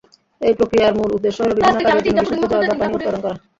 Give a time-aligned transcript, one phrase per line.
[0.41, 3.35] এই প্রক্রিয়ার মূল উদ্দেশ্য হল বিভিন্ন কাজের জন্য বিশুদ্ধ জল বা পানি উৎপাদন করা।